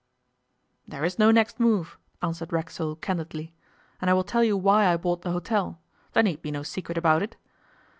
[0.87, 3.53] 'There is no next move,' answered Racksole candidly,
[4.01, 5.79] 'and I will tell you why I bought the hotel;
[6.13, 7.37] there need be no secret about it.